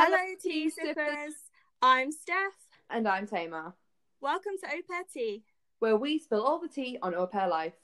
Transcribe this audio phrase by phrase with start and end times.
[0.00, 1.34] Hello, tea sippers.
[1.82, 2.54] I'm Steph.
[2.88, 3.74] And I'm Tamar,
[4.20, 5.42] Welcome to Au Pair Tea.
[5.80, 7.74] where we spill all the tea on au pair life.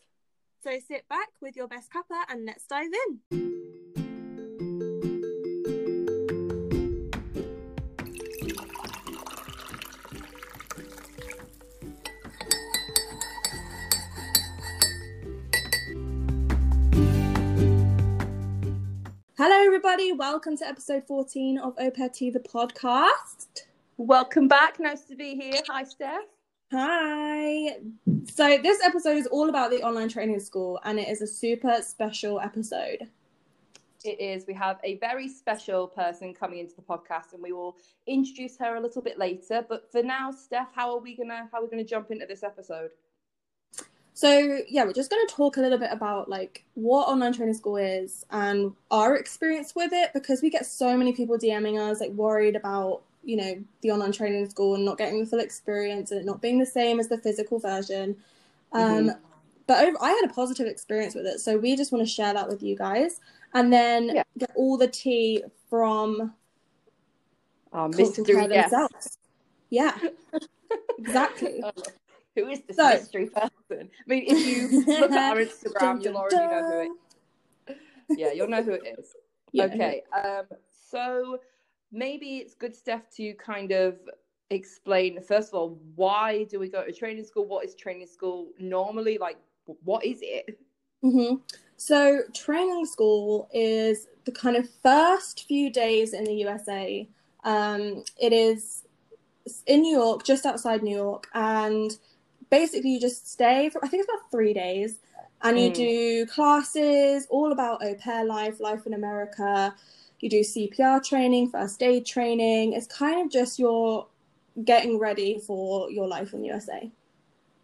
[0.62, 2.92] So sit back with your best cuppa and let's dive
[3.32, 3.54] in.
[19.47, 20.11] Hello, everybody.
[20.11, 23.65] Welcome to episode 14 of Au Pair Tea, the podcast.
[23.98, 24.80] Welcome back.
[24.80, 25.61] Nice to be here.
[25.69, 26.25] Hi, Steph.
[26.73, 27.77] Hi.
[28.33, 31.83] So, this episode is all about the online training school, and it is a super
[31.83, 33.11] special episode.
[34.03, 34.47] It is.
[34.47, 38.77] We have a very special person coming into the podcast, and we will introduce her
[38.77, 39.62] a little bit later.
[39.69, 42.42] But for now, Steph, how are we gonna how are we gonna jump into this
[42.42, 42.92] episode?
[44.17, 47.55] So, yeah, we're just going to talk a little bit about like what online training
[47.55, 52.01] school is and our experience with it because we get so many people DMing us
[52.01, 56.12] like worried about, you know, the online training school and not getting the full experience
[56.12, 58.17] and it not being the same as the physical version.
[58.73, 59.19] Um, Mhm.
[59.67, 61.41] But over, I had a positive experience with it.
[61.41, 63.19] So, we just want to share that with you guys
[63.55, 64.23] and then Yeah.
[64.39, 66.34] get all the tea from
[67.73, 69.19] Our Cultural mystery Care themselves.
[69.71, 69.99] Yeah,
[70.99, 71.62] exactly.
[71.65, 71.73] Oh,
[72.37, 73.51] Who is this So- mystery person?
[73.80, 76.80] I mean, if you look at our Instagram, Dun, you'll dun, already know who
[77.70, 77.78] it.
[78.19, 79.14] Yeah, you'll know who it is.
[79.53, 79.66] Yeah.
[79.66, 80.03] Okay.
[80.12, 80.47] Um,
[80.91, 81.39] so
[81.92, 83.94] maybe it's good, Steph, to kind of
[84.50, 87.47] explain first of all why do we go to training school?
[87.47, 89.16] What is training school normally?
[89.16, 89.39] Like,
[89.84, 90.59] what is it?
[91.03, 91.36] hmm
[91.77, 97.09] So, training school is the kind of first few days in the USA.
[97.44, 98.83] Um, it is
[99.66, 101.97] in New York, just outside New York, and
[102.58, 104.91] basically you just stay for I think it's about three days,
[105.42, 105.74] and you Mm.
[105.84, 109.74] do classes all about au pair life, life in America.
[110.20, 112.72] You do CPR training, first aid training.
[112.77, 114.06] It's kind of just your
[114.72, 116.80] getting ready for your life in the USA.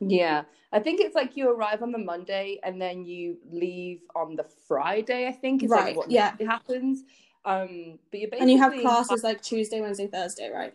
[0.00, 4.36] Yeah, I think it's like you arrive on the Monday and then you leave on
[4.40, 5.23] the Friday.
[5.33, 6.34] I think is Right, like what yeah.
[6.55, 7.05] happens.
[7.45, 10.74] Um, but you basically And you have classes like Tuesday, Wednesday, Thursday, right?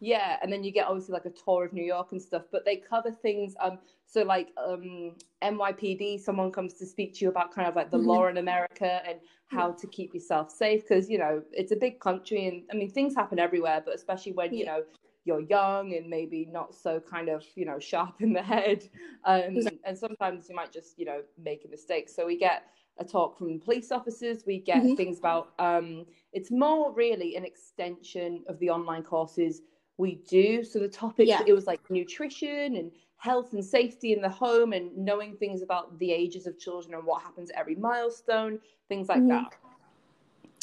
[0.00, 2.64] Yeah, and then you get obviously like a tour of New York and stuff, but
[2.64, 7.52] they cover things um so like um NYPD someone comes to speak to you about
[7.52, 7.98] kind of like the Mhm.
[7.98, 11.98] law in America and how to keep yourself safe because you know it's a big
[12.00, 14.84] country and I mean things happen everywhere but especially when you know
[15.24, 18.88] you're young and maybe not so kind of you know sharp in the head
[19.24, 19.80] um Exactly.
[19.84, 22.64] and sometimes you might just you know make a mistake so we get
[22.98, 24.96] a talk from police officers we get Mhm.
[24.96, 29.62] things about um it's more really an extension of the online courses
[29.98, 30.64] we do.
[30.64, 31.42] So the topics Yeah.
[31.46, 35.98] it was like nutrition and health and safety in the home and knowing things about
[35.98, 39.28] the ages of children and what happens at every milestone, things like Mhm.
[39.28, 39.58] that.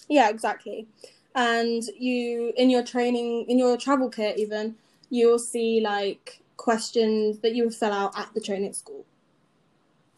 [0.08, 0.88] Yeah, exactly.
[1.36, 4.78] And you, in your training, in your travel kit, even,
[5.10, 9.06] you'll see like questions that you will fill out at the training school.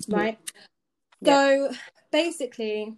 [0.08, 0.38] Right?
[1.26, 1.74] So
[2.12, 2.96] basically,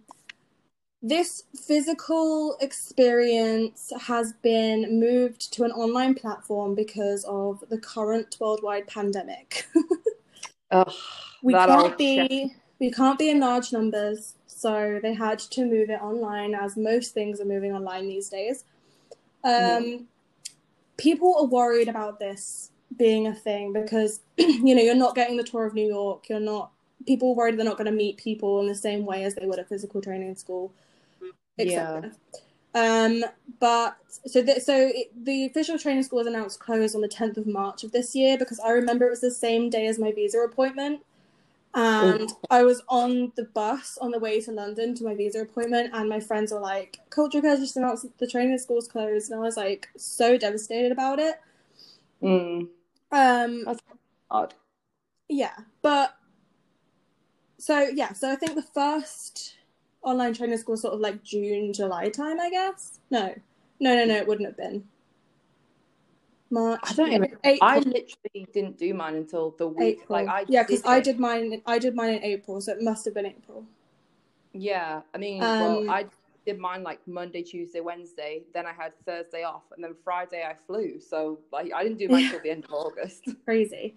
[1.02, 8.86] this physical experience has been moved to an online platform because of the current worldwide
[8.86, 9.66] pandemic.
[10.70, 10.92] Ugh,
[11.42, 12.30] we can't shit.
[12.30, 16.76] be we can't be in large numbers so they had to move it online as
[16.76, 18.64] most things are moving online these days
[19.42, 20.04] um, Mhm.
[20.96, 25.42] people are worried about this being a thing because you know you're not getting the
[25.42, 26.70] tour of new york you're not
[27.06, 29.58] people worried they're not going to meet people in the same way as they would
[29.58, 30.72] at physical training school
[31.60, 32.12] etc
[32.74, 33.24] um
[33.58, 37.36] but so th- so it, the official training school was announced closed on the 10th
[37.36, 40.12] of march of this year because i remember it was the same day as my
[40.12, 41.00] visa appointment.
[41.74, 45.90] And i was on the bus on the way to london to my visa appointment
[45.94, 49.30] and my friends were like culture care just announced the training school's closed.
[49.30, 51.36] And i was like so devastated about it.
[52.22, 52.68] Mm,
[53.12, 53.78] um That's-
[54.30, 54.54] odd.
[55.28, 56.14] yeah but
[57.58, 59.56] so yeah so i think the first
[60.02, 63.34] online training school sort of like june july time i guess no
[63.80, 64.82] no no no it wouldn't have been
[66.50, 67.58] march I don't even- April.
[67.62, 70.00] I literally didn't do mine until the week.
[70.02, 70.06] April.
[70.08, 71.62] Like I yeah, because I did mine.
[71.66, 73.64] I did mine in April, so it must have been April.
[74.52, 76.06] Yeah, I mean, Um, well, I
[76.44, 78.42] did mine like Monday, Tuesday, Wednesday.
[78.52, 80.98] Then I had Thursday off, and then Friday I flew.
[80.98, 83.28] So like I didn't do mine till the end of August.
[83.44, 83.94] Crazy.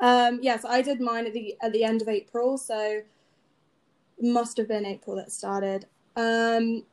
[0.00, 3.02] Um, yeah, so I did mine at the at the end of April, so
[4.20, 5.86] must have been April that started.
[6.16, 6.84] Um,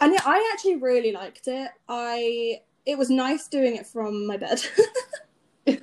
[0.00, 1.70] and yeah, I actually really liked it.
[1.88, 4.60] I it was nice doing it from my bed.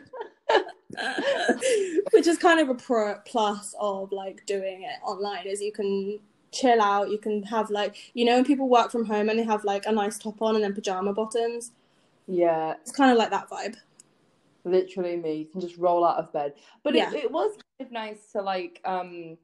[2.11, 6.19] which is kind of a pro plus of like doing it online is you can
[6.51, 7.09] chill out.
[7.09, 9.85] You can have like you know when people work from home and they have like
[9.85, 11.71] a nice top on and then pajama bottoms.
[12.27, 13.75] Yeah, It's kind of like that vibe.
[14.63, 15.33] literally me.
[15.35, 16.53] You can just roll out of bed.
[16.83, 17.09] But Yeah.
[17.11, 19.37] it, it was kind of nice to like um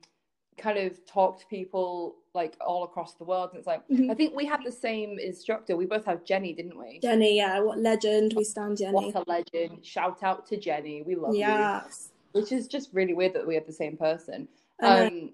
[0.57, 3.49] kind of talk to people like all across the world.
[3.51, 4.11] And it's like Mhm.
[4.11, 5.75] I think we had the same instructor.
[5.77, 6.99] We both have Jenny, didn't we?
[6.99, 8.93] Jenny, yeah, what legend we stand Jenny.
[8.93, 9.85] What a legend!
[9.85, 11.01] Shout out to Jenny.
[11.03, 11.39] We love you.
[11.39, 12.11] Yes.
[12.33, 14.47] Which is just really weird that we have the same person.
[14.81, 15.07] Know.
[15.07, 15.33] Um,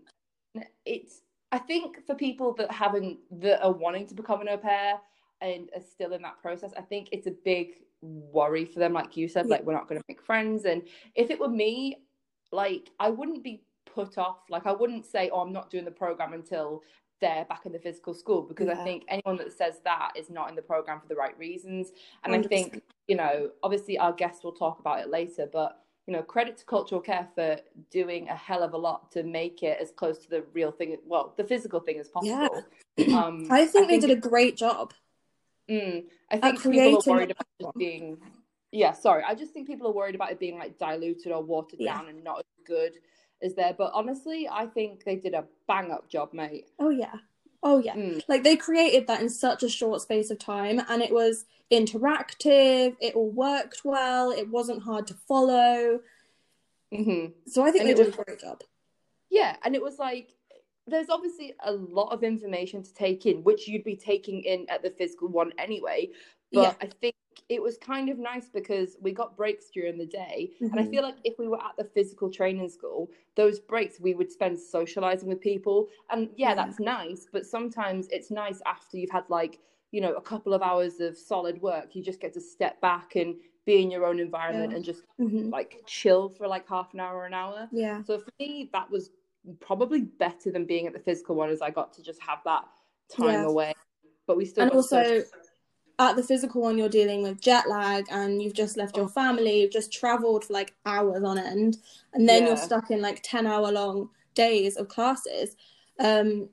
[0.85, 1.21] it's
[1.51, 4.99] I think for people that haven't that are wanting to become an au pair
[5.41, 8.93] and are still in that process, I think it's a big worry for them.
[8.93, 9.51] Like you said, Yeah.
[9.55, 10.65] like we're not going to make friends.
[10.65, 10.83] And
[11.15, 12.03] if it were me,
[12.51, 14.37] like I wouldn't be put off.
[14.49, 16.83] Like I wouldn't say, "Oh, I'm not doing the program until."
[17.21, 20.49] They're back in the physical school because I think anyone that says that is not
[20.49, 21.93] in the program for the right reasons.
[22.25, 22.49] And I 100%.
[22.49, 26.57] think, you know, obviously our guests will talk about it later, but you know, credit
[26.57, 27.55] to cultural care for
[27.91, 30.97] doing a hell of a lot to make it as close to the real thing,
[31.05, 32.49] well, the physical thing as Yeah.
[32.49, 32.65] possible.
[33.17, 34.93] Um, I think they did a great job.
[35.69, 38.17] Mm, I think people are worried about it being.
[38.73, 39.23] Yeah, sorry.
[39.25, 41.93] I just think people are worried about it being like diluted or watered Yeah.
[41.99, 42.97] down and not as good
[43.43, 43.73] as there.
[43.77, 46.69] But honestly, I think they did a bang up job, mate.
[46.79, 47.15] Oh yeah.
[47.61, 47.95] Oh yeah.
[47.95, 48.21] Mm.
[48.27, 52.95] Like they created that in such a short space of time and it was interactive,
[52.99, 55.99] it all worked well, it wasn't hard to follow.
[56.93, 58.61] hmm So I think And they did was- a great job.
[59.29, 60.29] Yeah, and it was like
[60.85, 64.83] there's obviously a lot of information to take in, which you'd be taking in at
[64.83, 66.09] the physical one anyway.
[66.53, 66.75] But Yeah.
[66.81, 67.15] I think
[67.49, 70.53] it was kind of nice because we got breaks during the day.
[70.61, 70.91] And I Mhm.
[70.91, 74.59] feel like if we were at the physical training school, those breaks we would spend
[74.59, 75.89] socializing with people.
[76.11, 76.55] And yeah, Yeah.
[76.55, 77.27] that's nice.
[77.31, 79.59] But sometimes it's nice after you've had like,
[79.91, 81.95] you know, a couple of hours of solid work.
[81.95, 84.75] You just get to step back and be in your own environment Yeah.
[84.77, 85.51] and just Mhm.
[85.51, 87.67] like chill for like half an hour or an hour.
[87.71, 88.03] Yeah.
[88.03, 89.11] So for me, that was
[89.59, 92.65] probably better than being at the physical one, as I got to just have that
[93.09, 93.73] time away.
[94.25, 95.29] But we still And got also social-
[95.99, 99.61] at the physical one you're dealing with jet lag and you've just left your family,
[99.61, 101.77] you've just traveled for like hours on end
[102.13, 102.49] and then Yeah.
[102.49, 105.55] you're stuck in like 10 hour long days of classes.
[105.99, 106.49] Um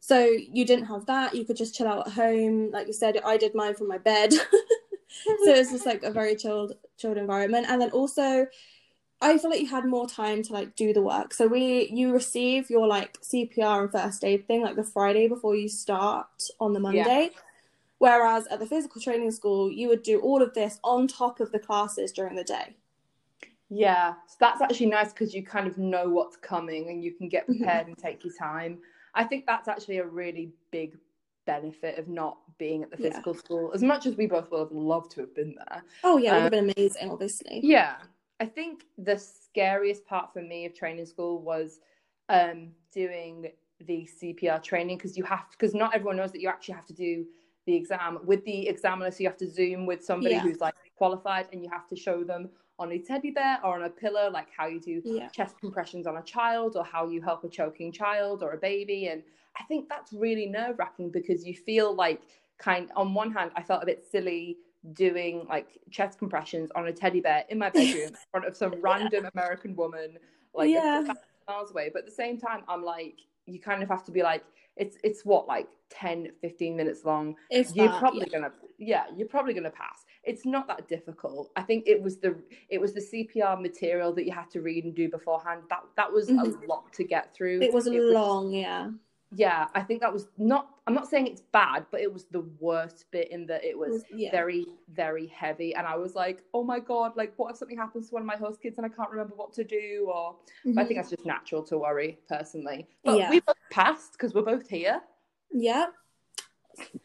[0.00, 1.34] so you didn't have that.
[1.34, 2.70] You could just chill out at home.
[2.70, 4.32] Like you said, I did mine from my bed.
[5.44, 8.46] so it's just like a very chilled chilled environment and then also
[9.20, 12.12] i feel like you had more time to like do the work so we you
[12.12, 16.26] receive your like cpr and first aid thing like the friday before you start
[16.60, 17.30] on the monday
[18.00, 21.52] whereas at the physical training school you would do all of this on top of
[21.52, 22.74] the classes during the day
[23.72, 27.28] yeah, so that's actually nice because you kind of know what's coming and you can
[27.28, 27.58] get Mhm.
[27.58, 28.82] prepared and take your time.
[29.14, 30.98] I think that's actually a really big
[31.46, 33.10] benefit of not being at the Yeah.
[33.10, 33.70] physical school.
[33.72, 36.34] As much as we both would have loved to have been there, oh yeah it
[36.34, 37.96] would have Um, been amazing obviously Yeah.
[38.40, 41.80] I think the scariest part for me of training school was
[42.28, 46.74] um, doing the CPR training because you have because not everyone knows that you actually
[46.74, 47.24] have to do
[47.66, 49.10] the exam with the examiner.
[49.10, 50.42] So you have to zoom with somebody Yeah.
[50.42, 53.84] who's like qualified, and you have to show them on a teddy bear or on
[53.84, 57.20] a pillow like how you do yeah chest compressions on a child or how you
[57.20, 59.22] help a choking child or a baby and
[59.58, 62.22] i think that's really nerve wracking because you feel like
[62.58, 64.56] kind on one hand i felt a bit silly
[64.94, 68.74] doing like chest compressions on a teddy bear in my bedroom in front of some
[68.80, 70.16] random american woman
[70.54, 71.02] like Yeah.
[71.46, 73.18] miles away but at the same time i'm like
[73.50, 74.44] you kind of have to be like
[74.76, 77.34] it's it's what like 10 15 minutes long.
[77.50, 78.38] If you're that, probably yeah.
[78.38, 80.04] gonna yeah you're probably gonna pass.
[80.22, 81.50] It's not that difficult.
[81.56, 82.36] I think it was the
[82.68, 85.62] it was the cpr material that you had to read and do beforehand.
[85.68, 86.62] That that was Mhm.
[86.62, 87.60] a lot to get through.
[87.60, 88.90] It was a long yeah
[89.32, 92.44] yeah i think that was not i'm not saying it's bad but it was the
[92.58, 94.30] worst bit in that it was yeah.
[94.30, 95.74] very very heavy.
[95.74, 98.26] And i was like oh my god like what if something happens to one of
[98.26, 100.10] my host kids and i can't remember what to do?
[100.12, 100.34] Or
[100.64, 100.96] but i think mm-hmm.
[100.96, 102.88] that's just natural to worry personally.
[103.04, 103.30] But Yeah.
[103.30, 105.00] we both passed because we're both here.
[105.52, 105.86] Yeah.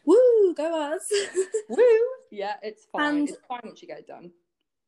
[0.04, 1.08] Woo go us.
[1.68, 1.86] Woo!
[2.30, 3.16] Yeah it's fine.
[3.18, 4.32] And- it's fine once you get it done.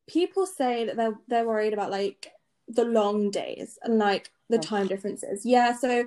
[0.08, 2.32] people say that they're they're worried about like
[2.66, 4.60] the long days and like the Oh.
[4.60, 5.44] time differences.
[5.44, 6.06] Yeah, so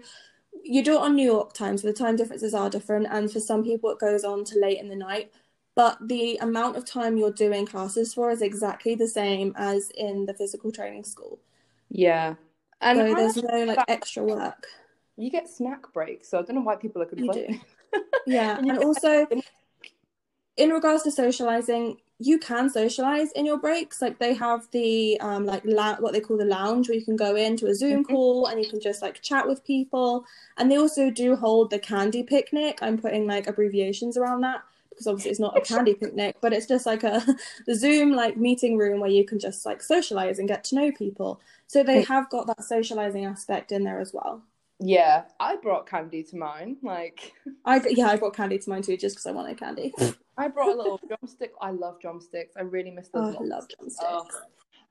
[0.64, 3.40] you do it on New York time, so the time differences are different, and for
[3.40, 5.32] some people it goes on to late in the night.
[5.76, 10.26] But the amount of time you're doing classes for is exactly the same as in
[10.26, 11.40] the physical training school.
[11.90, 12.36] Yeah.
[12.82, 14.68] And So there's no like extra work.
[15.18, 17.62] you get snack breaks, so I don't know why people are complaining.
[18.26, 19.28] Yeah, And and also
[20.62, 24.02] in regards to socializing, you can socialize in your breaks.
[24.02, 27.16] Like they have the um like la- what they call the lounge where you can
[27.18, 28.10] go into a Zoom Mhm.
[28.12, 30.26] call and you can just like chat with people.
[30.58, 32.80] And they also do hold the candy picnic.
[32.82, 36.68] I'm putting like abbreviations around that because obviously it's not a candy picnic, but it's
[36.68, 37.24] just like a
[37.68, 40.92] the Zoom like meeting room where you can just like socialize and get to know
[40.92, 41.42] people.
[41.68, 44.44] So they have got that socializing aspect in there as well.
[44.82, 46.78] Yeah, I brought candy to mine.
[46.82, 47.34] Like,
[47.66, 49.94] I yeah, I brought candy to mine too, just because I wanted candy.
[50.38, 51.54] I brought a little drumstick.
[51.62, 52.56] I love drumsticks.
[52.58, 53.36] I really miss those.
[53.36, 54.02] Oh, I love drumsticks.
[54.02, 54.28] Oh.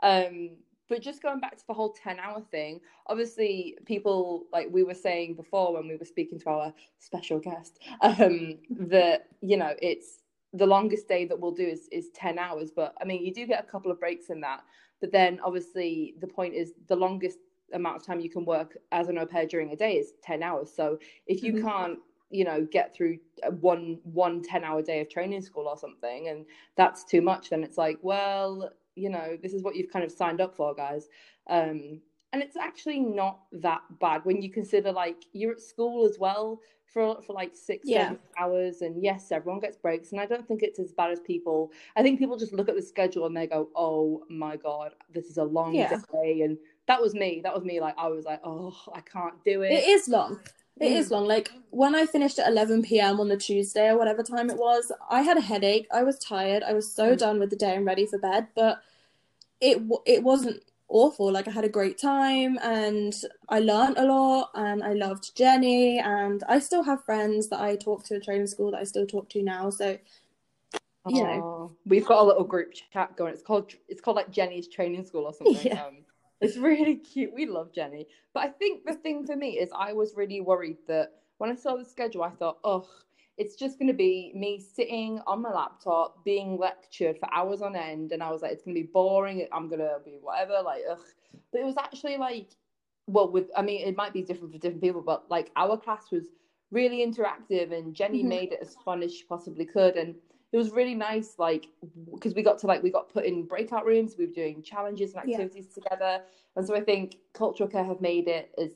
[0.03, 0.51] Um,
[0.89, 4.95] but just going back to the whole 10 hour thing, obviously, people, like we were
[4.95, 10.19] saying before when we were speaking to our special guest, um, that, you know, it's
[10.53, 12.71] the longest day that we'll do is, is 10 hours.
[12.75, 14.63] But I mean, you do get a couple of breaks in that.
[15.01, 17.39] But then obviously, the point is the longest
[17.73, 20.43] amount of time you can work as an au pair during a day is 10
[20.43, 20.73] hours.
[20.75, 21.67] So if you mm-hmm.
[21.67, 21.99] can't,
[22.31, 23.19] you know, get through
[23.61, 26.47] one one 10 hour day of training school or something, and
[26.77, 30.13] that's too much, then it's like, well, you know, this is what you've kind of
[30.13, 31.09] signed up for, guys.
[31.49, 32.01] Um,
[32.33, 36.61] and it's actually not that bad when you consider like you're at school as well
[36.87, 38.05] for for like six yeah.
[38.05, 41.21] seven hours and yes everyone gets breaks and i don't think it's as bad as
[41.21, 44.95] people i think people just look at the schedule and they go oh my god
[45.13, 46.01] this is a long yeah.
[46.13, 46.59] day and
[46.91, 49.71] that was me that was me like i was like oh i can't do it
[49.71, 50.39] it is long
[50.81, 51.13] it is mm.
[51.13, 51.27] long.
[51.27, 53.21] Like when I finished at 11 p.m.
[53.21, 55.87] on the Tuesday or whatever time it was, I had a headache.
[55.93, 56.63] I was tired.
[56.63, 57.19] I was so mm.
[57.19, 58.49] done with the day and ready for bed.
[58.57, 58.83] But
[59.61, 61.31] it it wasn't awful.
[61.31, 63.15] Like I had a great time and
[63.51, 67.77] I learned a lot and I loved Jenny and I still have friends that I
[67.77, 69.69] talk to at training school that I still talk to now.
[69.69, 69.99] So
[71.09, 73.35] you know, we've got a little group chat going.
[73.35, 75.57] It's called it's called like Jenny's training school or something.
[75.73, 75.85] Yeah.
[75.85, 75.99] Um,
[76.41, 77.33] it's really cute.
[77.35, 78.07] We love Jenny.
[78.33, 81.55] But I think the thing for me is I was really worried that when I
[81.55, 82.89] saw the schedule, I thought, oh,
[83.37, 87.75] it's just going to be me sitting on my laptop being lectured for hours on
[87.75, 88.13] end.
[88.13, 89.47] And I was like, it's going to be boring.
[89.53, 90.59] I'm going to be whatever.
[90.65, 90.99] Like, ugh.
[91.53, 92.51] But it was actually like,
[93.07, 96.11] well, with, I mean, it might be different for different people, but like our class
[96.11, 96.27] was
[96.71, 98.29] really interactive and Jenny mm-hmm.
[98.29, 99.97] made it as fun as she possibly could.
[99.97, 100.15] And
[100.53, 101.69] it was really nice, like,
[102.13, 105.15] because we got to like, we got put in breakout rooms, we were doing challenges
[105.15, 105.83] and activities yeah.
[105.83, 106.23] together.
[106.57, 108.73] And so I think cultural care have made it as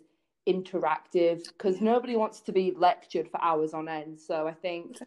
[0.46, 4.20] interactive because nobody wants to be lectured for hours on end.
[4.20, 4.98] So I think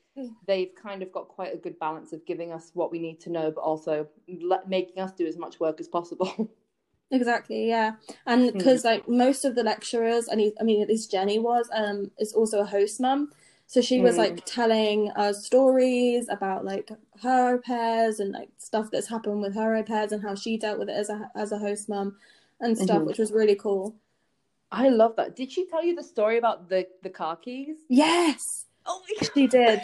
[0.46, 3.32] they've kind of got quite a good balance of giving us what we need to
[3.32, 6.52] know, but also le- making us do as much work as possible.
[7.10, 7.94] Exactly, yeah,
[8.26, 8.90] and because hmm.
[8.90, 12.34] like most of the lecturers, I mean, I mean, at least Jenny was, um, is
[12.34, 13.32] also a host mum,
[13.68, 14.20] so she was mm.
[14.20, 16.90] like telling us stories about like
[17.22, 20.58] her au pairs and like stuff that's happened with her au pairs and how she
[20.58, 22.16] dealt with it as a as a host mum
[22.62, 23.08] and stuff, mm-hmm.
[23.08, 23.96] which was really cool.
[24.72, 25.36] I love that.
[25.36, 27.78] Did she tell you the story about the the car keys?
[27.90, 28.66] Yes.
[28.86, 29.02] Oh.
[29.34, 29.82] She did.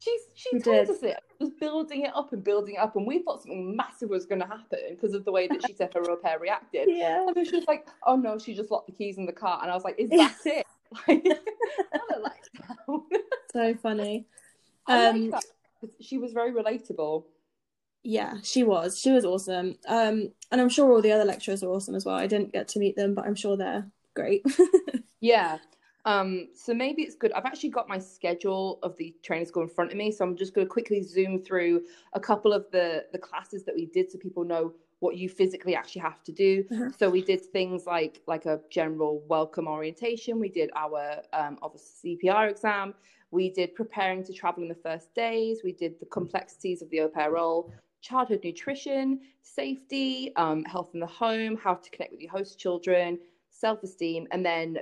[0.00, 0.90] She's she, she told did.
[0.90, 1.18] us it.
[1.38, 4.40] Was building it up and building it up, and we thought something massive was going
[4.40, 6.88] to happen because of the way that she said her au pair reacted.
[6.96, 7.26] Yeah.
[7.26, 9.60] And then she was like, "Oh no, she just locked the keys in the car,"
[9.62, 10.66] and I was like, "Is that it?"
[11.06, 11.24] Like,
[13.52, 14.26] so funny.
[14.86, 15.42] Um, like
[16.00, 17.24] she was very relatable.
[18.02, 18.98] Yeah, she was.
[18.98, 19.76] She was awesome.
[19.86, 22.14] Um, and I'm sure all the other lecturers are awesome as well.
[22.14, 24.44] I didn't get to meet them, but I'm sure they're great.
[25.20, 25.58] yeah.
[26.04, 27.32] Um, so maybe it's good.
[27.32, 30.36] I've actually got my schedule of the training school in front of me, so I'm
[30.36, 31.82] just going to quickly zoom through
[32.14, 35.74] a couple of the the classes that we did, so people know what you physically
[35.74, 36.64] actually have to do.
[36.72, 36.90] Uh-huh.
[36.98, 40.38] So we did things like like a general welcome orientation.
[40.38, 42.94] We did our um, obviously CPR exam.
[43.30, 45.60] We did preparing to travel in the first days.
[45.62, 51.00] We did the complexities of the au pair role, childhood nutrition, safety, um, health in
[51.00, 53.18] the home, how to connect with your host children,
[53.50, 54.78] self esteem, and then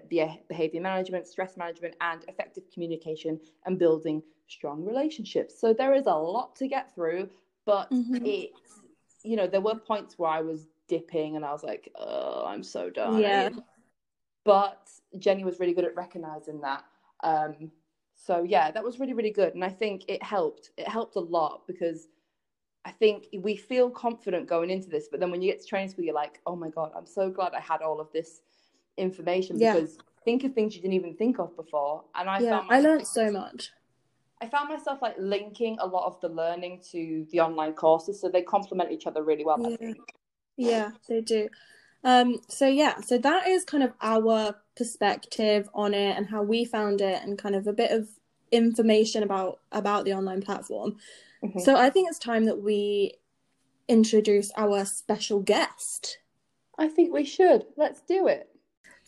[0.48, 5.58] behavior management, stress management, and effective communication and building strong relationships.
[5.60, 7.28] So there is a lot to get through,
[7.64, 8.24] but mm-hmm.
[8.24, 8.80] it's,
[9.26, 12.62] you know, there were points where I was dipping and I was like, oh, I'm
[12.62, 13.20] so done.
[13.20, 13.50] Yeah.
[14.44, 16.84] But Jenny was really good at recognizing that.
[17.22, 17.70] Um,
[18.14, 19.54] so yeah, that was really, really good.
[19.54, 20.70] And I think it helped.
[20.76, 22.08] It helped a lot because
[22.84, 25.90] I think we feel confident going into this, but then when you get to training
[25.90, 28.42] school, you're like, oh my God, I'm so glad I had all of this
[28.96, 29.74] information yeah.
[29.74, 32.04] because think of things you didn't even think of before.
[32.14, 33.72] And I yeah, I learned so much.
[34.40, 38.28] I found myself like linking a lot of the learning to the online courses, so
[38.28, 39.76] they complement each other really well.
[39.80, 39.92] Yeah,
[40.56, 41.48] yeah they do.
[42.04, 46.64] Um, so yeah, so that is kind of our perspective on it and how we
[46.64, 48.08] found it, and kind of a bit of
[48.52, 50.96] information about about the online platform.
[51.42, 51.60] Mm-hmm.
[51.60, 53.14] So I think it's time that we
[53.88, 56.18] introduce our special guest.
[56.78, 57.64] I think we should.
[57.76, 58.50] Let's do it.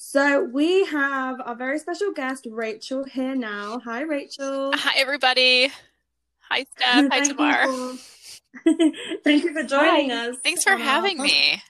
[0.00, 3.80] So we have our very special guest, Rachel, here now.
[3.80, 4.70] Hi, Rachel.
[4.72, 5.72] Hi, everybody.
[6.48, 7.08] Hi, Steph.
[7.10, 7.96] Hi, Tamar.
[9.24, 10.28] Thank you for joining Hi.
[10.28, 10.36] us.
[10.44, 11.60] Thanks for having me.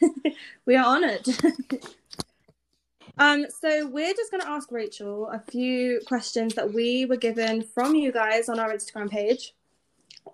[0.66, 1.26] we are honored.
[3.18, 7.64] um, so we're just going to ask Rachel a few questions that we were given
[7.64, 9.52] from you guys on our Instagram page,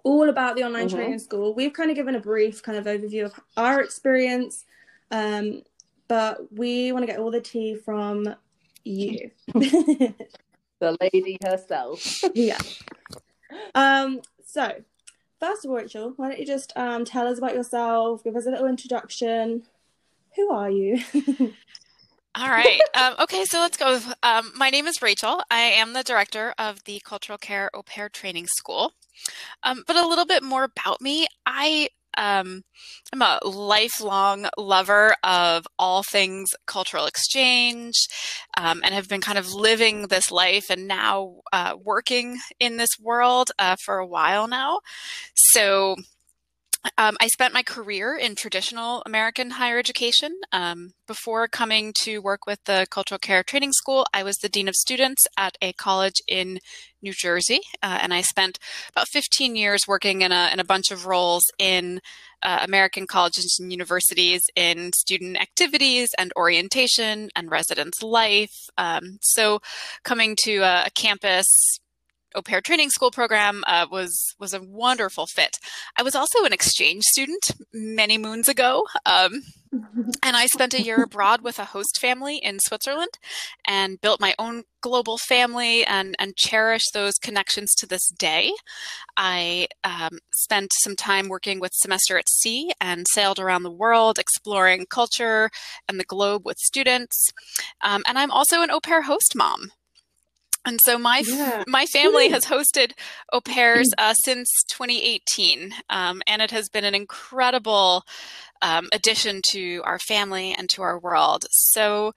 [0.02, 0.96] all about the online mm-hmm.
[0.96, 1.54] training school.
[1.54, 4.66] We've kind of given a brief kind of overview of our experience,
[5.10, 5.62] um,
[6.08, 8.34] but we want to get all the tea from
[8.84, 9.30] you.
[9.54, 12.22] the lady herself.
[12.34, 12.58] yeah.
[13.74, 14.20] Um.
[14.44, 14.72] So,
[15.40, 18.24] first of all, Rachel, why don't you just um tell us about yourself?
[18.24, 19.62] Give us a little introduction.
[20.36, 21.02] Who are you?
[22.34, 22.80] All right.
[22.94, 23.98] Um, okay, so let's go.
[24.22, 25.42] Um, my name is Rachel.
[25.50, 28.92] I am the director of the Cultural Care Au Pair Training School.
[29.64, 31.26] Um, but a little bit more about me.
[31.46, 32.62] I um,
[33.12, 37.94] I'm a lifelong lover of all things cultural exchange
[38.56, 42.90] um, and have been kind of living this life and now uh, working in this
[43.00, 44.80] world uh, for a while now.
[45.34, 45.96] So
[46.96, 50.32] um, I spent my career in traditional American higher education.
[50.52, 54.68] Um, before coming to work with the Cultural Care Training School, I was the Dean
[54.68, 56.60] of Students at a college in
[57.02, 58.58] New Jersey, uh, and I spent
[58.90, 62.00] about 15 years working in a, in a bunch of roles in
[62.42, 68.68] uh, American colleges and universities in student activities and orientation and residence life.
[68.76, 69.60] Um, so,
[70.04, 71.78] coming to a, a campus
[72.34, 75.58] au pair training school program uh, was was a wonderful fit.
[75.96, 79.42] I was also an exchange student many moons ago, um,
[79.72, 83.18] and I spent a year abroad with a host family in Switzerland,
[83.66, 88.52] and built my own global family and and cherish those connections to this day.
[89.16, 94.18] I um, spent some time working with Semester at Sea and sailed around the world
[94.18, 95.50] exploring culture
[95.88, 97.32] and the globe with students.
[97.82, 99.72] Um, and I'm also an au pair host mom.
[100.68, 101.64] And so my yeah.
[101.66, 102.92] my family has hosted
[103.32, 108.04] au pairs uh, since 2018, um, and it has been an incredible
[108.60, 111.46] um, addition to our family and to our world.
[111.50, 112.12] So,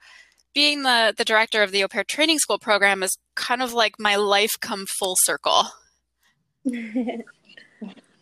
[0.54, 3.94] being the the director of the au pair training school program is kind of like
[3.98, 5.68] my life come full circle.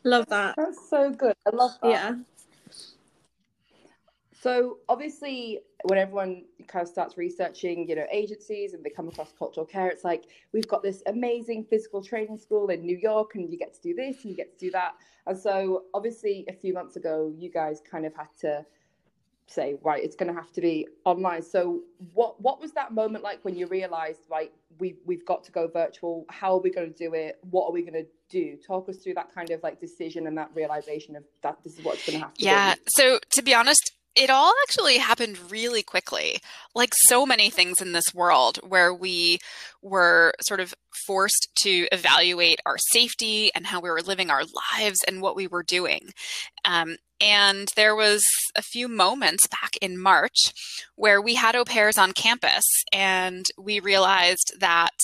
[0.04, 0.54] love that.
[0.56, 1.34] That's so good.
[1.44, 1.90] I love that.
[1.90, 2.14] Yeah.
[4.42, 9.32] So obviously, when everyone kind of starts researching, you know, agencies and they come across
[9.38, 13.50] cultural care, it's like we've got this amazing physical training school in New York, and
[13.50, 14.94] you get to do this and you get to do that.
[15.26, 18.64] And so, obviously, a few months ago, you guys kind of had to
[19.46, 21.42] say, right, it's going to have to be online.
[21.42, 21.80] So,
[22.14, 25.68] what what was that moment like when you realised, right, we we've got to go
[25.68, 26.24] virtual?
[26.28, 27.38] How are we going to do it?
[27.50, 28.56] What are we going to do?
[28.56, 31.84] Talk us through that kind of like decision and that realization of that this is
[31.84, 32.44] what's going to have to.
[32.44, 32.74] Yeah.
[32.74, 32.80] Be.
[32.88, 36.38] So to be honest, it all actually happened really quickly,
[36.74, 39.38] like so many things in this world where we
[39.82, 40.74] were sort of
[41.06, 44.42] forced to evaluate our safety and how we were living our
[44.74, 46.10] lives and what we were doing.
[46.64, 48.24] Um, and there was
[48.56, 50.52] a few moments back in March
[50.96, 54.94] where we had au pairs on campus, and we realized that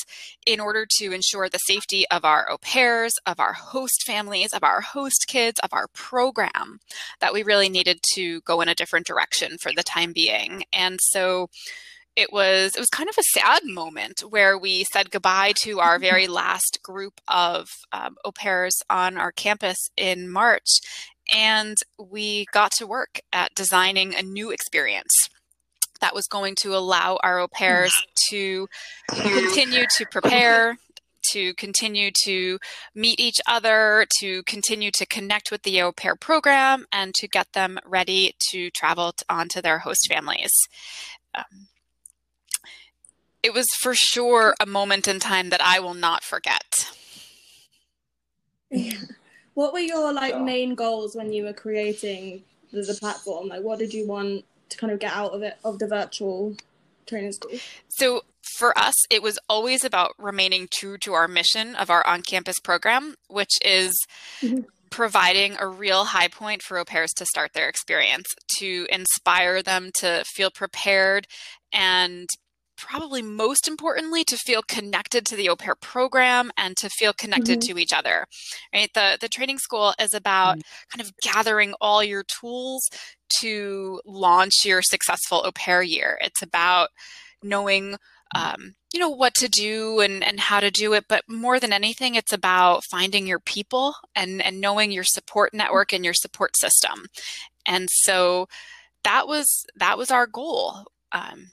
[0.46, 4.62] in order to ensure the safety of our au pairs, of our host families, of
[4.62, 6.80] our host kids, of our program,
[7.20, 10.64] that we really needed to go in a different direction for the time being.
[10.72, 11.48] And so
[12.16, 15.98] it was it was kind of a sad moment where we said goodbye to our
[16.10, 20.80] very last group of um, au pairs on our campus in March,
[21.32, 25.28] and we got to work at designing a new experience
[26.00, 27.92] that was going to allow our au pairs
[28.30, 28.68] to
[29.08, 30.76] continue to prepare
[31.32, 32.58] to continue to
[32.94, 37.52] meet each other, to continue to connect with the au pair program, and to get
[37.52, 40.52] them ready to travel on to their host families.
[41.34, 41.68] Um,
[43.42, 46.92] it was for sure a moment in time that I will not forget.
[48.70, 48.98] Yeah.
[49.56, 52.42] What were your like main goals when you were creating
[52.72, 53.48] the, the platform?
[53.48, 56.54] Like, what did you want to kind of get out of it of the virtual
[57.06, 57.52] training school?
[57.88, 58.20] So
[58.58, 63.14] for us, it was always about remaining true to our mission of our on-campus program,
[63.28, 63.94] which is
[64.42, 64.60] mm-hmm.
[64.90, 68.26] providing a real high point for au pairs to start their experience,
[68.58, 71.26] to inspire them to feel prepared
[71.72, 72.28] and
[72.76, 77.60] probably most importantly to feel connected to the au pair program and to feel connected
[77.60, 77.74] mm-hmm.
[77.74, 78.26] to each other
[78.74, 78.90] right?
[78.94, 80.98] The the training school is about mm-hmm.
[80.98, 82.88] kind of gathering all your tools
[83.40, 86.18] to launch your successful au pair year.
[86.20, 86.90] It's about
[87.42, 87.96] knowing
[88.34, 91.72] um, you know what to do and, and how to do it but more than
[91.72, 96.56] anything it's about finding your people and and knowing your support network and your support
[96.56, 97.06] system.
[97.64, 98.48] And so
[99.04, 101.50] that was that was our goal um,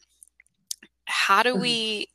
[1.13, 1.61] how do mm-hmm.
[1.61, 2.07] we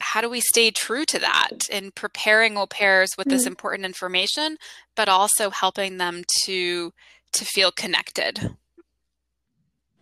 [0.00, 3.52] how do we stay true to that in preparing au pairs with this mm-hmm.
[3.52, 4.56] important information
[4.94, 6.92] but also helping them to
[7.32, 8.56] to feel connected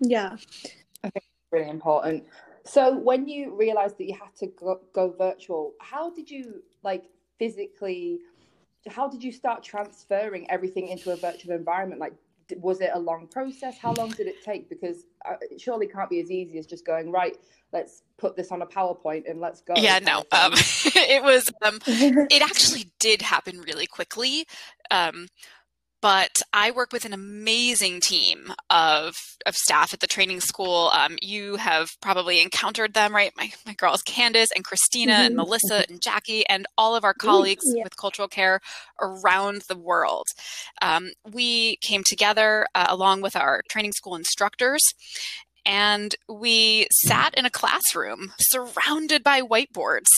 [0.00, 0.36] yeah
[1.04, 2.24] i think it's really important
[2.64, 7.04] so when you realized that you had to go, go virtual how did you like
[7.38, 8.18] physically
[8.88, 12.14] how did you start transferring everything into a virtual environment like
[12.58, 13.78] was it a long process?
[13.78, 14.68] How long did it take?
[14.68, 17.36] Because uh, it surely can't be as easy as just going right.
[17.72, 19.74] Let's put this on a PowerPoint and let's go.
[19.76, 20.18] Yeah, no.
[20.32, 21.50] Um, it was.
[21.62, 24.46] Um, it actually did happen really quickly.
[24.90, 25.28] Um,
[26.00, 29.14] but I work with an amazing team of
[29.46, 30.90] of staff at the training school.
[30.92, 33.32] Um, you have probably encountered them, right?
[33.36, 35.26] My my girls, Candace and Christina mm-hmm.
[35.26, 37.84] and Melissa and Jackie, and all of our colleagues yeah.
[37.84, 38.60] with cultural care
[39.00, 40.26] around the world.
[40.82, 44.82] Um, we came together uh, along with our training school instructors,
[45.64, 50.08] and we sat in a classroom surrounded by whiteboards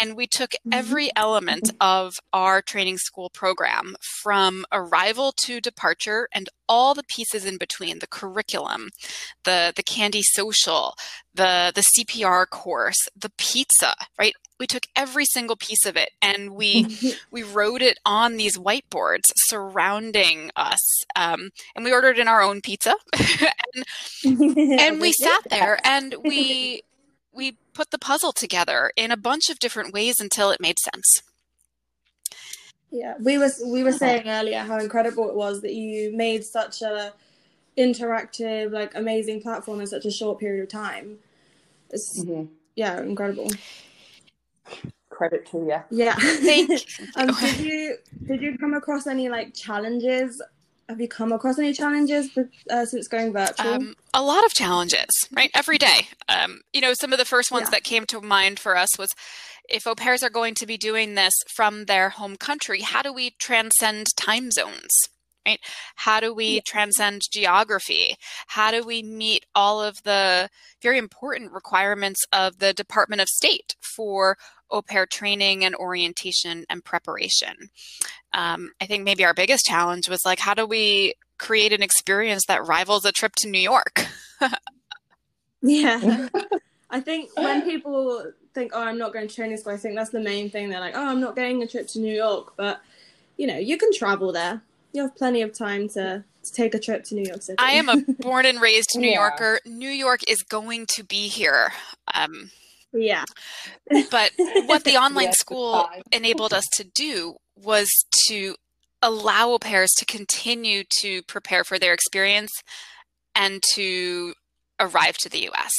[0.00, 0.72] and we took mm-hmm.
[0.72, 7.44] every element of our training school program from arrival to departure and all the pieces
[7.44, 8.88] in between the curriculum
[9.44, 10.94] the the candy social
[11.34, 16.52] the the CPR course the pizza right we took every single piece of it and
[16.52, 16.96] we
[17.32, 22.60] we wrote it on these whiteboards surrounding us um, and we ordered in our own
[22.62, 22.94] pizza.
[24.24, 24.38] And,
[24.78, 26.82] and we sat there and we
[27.32, 31.22] we put the puzzle together in a bunch of different ways until it made sense.
[32.90, 36.82] Yeah we was we were saying earlier how incredible it was that you made such
[36.82, 37.14] a
[37.78, 41.18] interactive like amazing platform in such a short period of time.
[41.90, 42.52] It's mm-hmm.
[42.76, 43.48] yeah incredible
[45.10, 45.58] credit to
[45.90, 46.04] you.
[46.04, 46.16] Yeah.
[47.16, 47.96] um, did you
[48.26, 50.42] did you come across any like challenges?
[50.88, 52.36] Have you come across any challenges
[52.70, 53.74] uh, since going virtual?
[53.74, 55.50] Um, a lot of challenges, right?
[55.54, 56.08] Every day.
[56.28, 57.70] Um, you know, some of the first ones yeah.
[57.70, 59.08] that came to mind for us was
[59.68, 63.12] if au pairs are going to be doing this from their home country, how do
[63.12, 64.90] we transcend time zones?
[65.46, 65.60] Right?
[65.96, 66.60] How do we yeah.
[66.66, 68.16] transcend geography?
[68.48, 70.48] How do we meet all of the
[70.80, 74.36] very important requirements of the Department of State for
[74.70, 77.70] au pair training and orientation and preparation?
[78.32, 82.44] Um, I think maybe our biggest challenge was like, how do we create an experience
[82.46, 84.06] that rivals a trip to New York?
[85.62, 86.28] yeah.
[86.90, 90.10] I think when people think, oh, I'm not going to training school, I think that's
[90.10, 90.68] the main thing.
[90.68, 92.52] They're like, oh, I'm not getting a trip to New York.
[92.54, 92.82] But,
[93.38, 94.60] you know, you can travel there
[94.92, 97.56] you have plenty of time to, to take a trip to New York City.
[97.58, 99.20] I am a born and raised New yeah.
[99.20, 99.60] Yorker.
[99.64, 101.72] New York is going to be here.
[102.14, 102.50] Um,
[102.92, 103.24] yeah.
[104.10, 104.32] but
[104.66, 107.88] what the online yes, school enabled us to do was
[108.28, 108.56] to
[109.00, 112.50] allow au pairs to continue to prepare for their experience
[113.34, 114.34] and to
[114.78, 115.72] arrive to the US.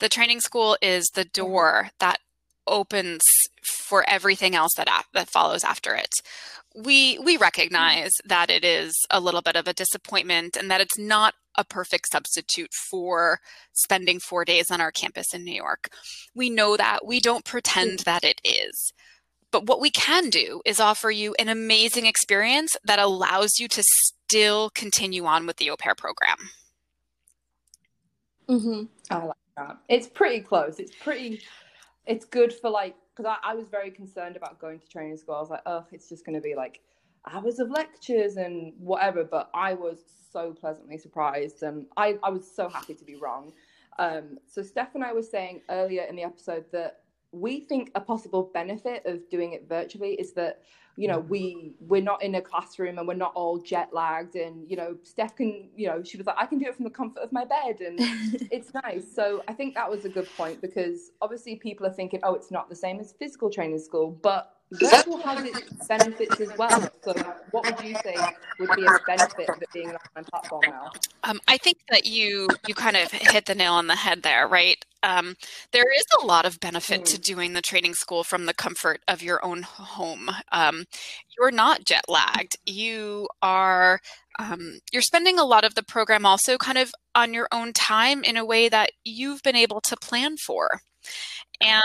[0.00, 1.42] The training school is the mm-hmm.
[1.42, 2.18] door that
[2.66, 3.20] opens
[3.62, 6.10] for everything else that that follows after it
[6.74, 10.98] we we recognize that it is a little bit of a disappointment and that it's
[10.98, 13.40] not a perfect substitute for
[13.72, 15.90] spending 4 days on our campus in New York.
[16.34, 17.06] We know that.
[17.06, 18.92] We don't pretend that it is.
[19.50, 23.82] But what we can do is offer you an amazing experience that allows you to
[23.82, 26.38] still continue on with the au pair program.
[28.48, 28.84] Mm-hmm.
[29.10, 29.76] I like that.
[29.90, 30.78] It's pretty close.
[30.78, 31.42] It's pretty,
[32.06, 35.34] it's good for like because I, I was very concerned about going to training school.
[35.34, 36.80] I was like, oh, it's just going to be like
[37.30, 39.24] hours of lectures and whatever.
[39.24, 39.98] But I was
[40.32, 43.52] so pleasantly surprised, and I, I was so happy to be wrong.
[43.98, 47.01] Um, so Steph and I were saying earlier in the episode that
[47.32, 50.62] we think a possible benefit of doing it virtually is that
[50.96, 51.28] you know mm.
[51.28, 54.94] we we're not in a classroom and we're not all jet lagged and you know
[55.02, 57.32] steph can you know she was like i can do it from the comfort of
[57.32, 57.96] my bed and
[58.50, 59.04] it's nice.
[59.14, 62.50] So i think that was a good point because obviously people are thinking oh it's
[62.50, 66.90] not the same as physical training school but virtual has its benefits as well.
[67.02, 67.12] So,
[67.50, 68.16] what would you say
[68.58, 70.90] would be a benefit of it being an online platform now?
[71.24, 74.46] Um, I think that you you kind of hit the nail on the head there,
[74.48, 74.82] right?
[75.02, 75.36] Um,
[75.72, 79.22] there is a lot of benefit to doing the training school from the comfort of
[79.22, 80.30] your own home.
[80.52, 80.84] Um,
[81.36, 82.56] you're not jet lagged.
[82.66, 84.00] You are
[84.38, 88.24] um, you're spending a lot of the program also kind of on your own time
[88.24, 90.80] in a way that you've been able to plan for,
[91.60, 91.82] and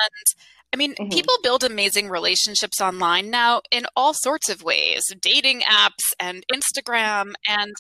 [0.78, 1.10] I mean, mm-hmm.
[1.10, 7.34] people build amazing relationships online now in all sorts of ways dating apps and Instagram.
[7.48, 7.74] And,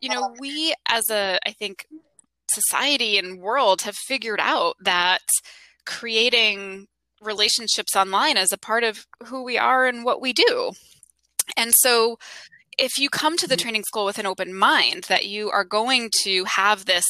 [0.00, 1.86] you know, we as a, I think,
[2.50, 5.20] society and world have figured out that
[5.84, 6.86] creating
[7.20, 10.72] relationships online is a part of who we are and what we do.
[11.54, 12.18] And so,
[12.78, 13.62] if you come to the mm-hmm.
[13.62, 17.04] training school with an open mind that you are going to have this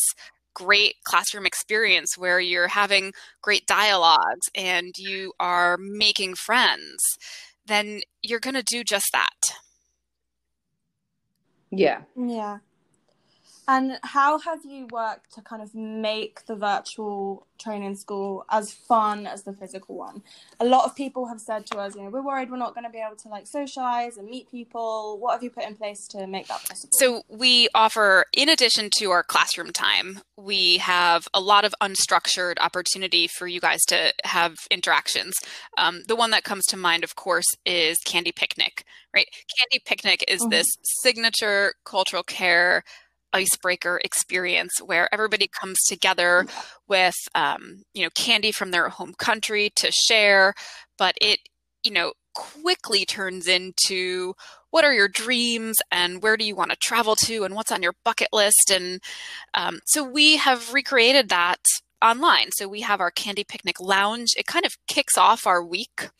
[0.59, 6.99] great classroom experience where you're having great dialogues and you are making friends,
[7.67, 9.55] then you're going to do just that.
[11.71, 12.03] Yeah.
[12.17, 12.59] Yeah.
[13.69, 19.27] And how have you worked to kind of make the virtual training school as fun
[19.27, 20.23] as the physical one?
[20.59, 22.85] A lot of people have said to us, you know, we're worried we're not going
[22.85, 25.19] to be able to like socialize and meet people.
[25.21, 26.89] What have you put in place to make that possible?
[26.93, 32.55] So, we offer, in addition to our classroom time, we have a lot of unstructured
[32.61, 35.35] opportunity for you guys to have interactions.
[35.77, 39.27] Um, the one that comes to mind, of course, is Candy Picnic, right?
[39.59, 40.51] Candy Picnic is mm-hmm.
[40.51, 40.67] this
[41.03, 42.83] signature cultural care
[43.33, 46.47] icebreaker experience where everybody comes together
[46.89, 50.55] with um, you know candy from their home country to share
[50.97, 51.41] but it
[51.83, 54.35] you know quickly turns into
[54.71, 57.83] what are your dreams and where do you want to travel to and what's on
[57.83, 59.01] your bucket list and
[59.55, 61.59] um, so we have recreated that
[62.03, 66.11] online so we have our candy picnic lounge it kind of kicks off our week